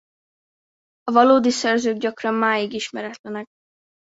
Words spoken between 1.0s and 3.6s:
A valódi szerzők gyakran máig ismeretlenek.